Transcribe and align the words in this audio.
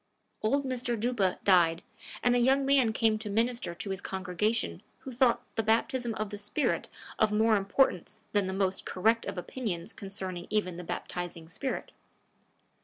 Old 0.41 0.65
Mr. 0.65 0.99
Duppa 0.99 1.37
died, 1.43 1.83
and 2.23 2.35
a 2.35 2.39
young 2.39 2.65
man 2.65 2.91
came 2.91 3.19
to 3.19 3.29
minister 3.29 3.75
to 3.75 3.89
his 3.91 4.01
congregation 4.01 4.81
who 5.01 5.11
thought 5.11 5.43
the 5.53 5.61
baptism 5.61 6.15
of 6.15 6.31
the 6.31 6.39
spirit 6.39 6.89
of 7.19 7.31
more 7.31 7.55
importance 7.55 8.21
than 8.31 8.47
the 8.47 8.51
most 8.51 8.83
correct 8.83 9.27
of 9.27 9.37
opinions 9.37 9.93
concerning 9.93 10.47
even 10.49 10.77
the 10.77 10.83
baptizing 10.83 11.47
spirit. 11.47 11.91